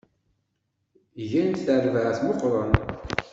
[1.29, 2.71] Gan-d tarbaεt meqqren.